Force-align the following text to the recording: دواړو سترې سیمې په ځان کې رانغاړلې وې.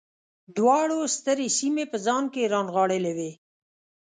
دواړو 0.57 0.99
سترې 1.15 1.47
سیمې 1.57 1.85
په 1.91 1.97
ځان 2.05 2.23
کې 2.33 2.49
رانغاړلې 2.53 3.11
وې. 3.17 3.31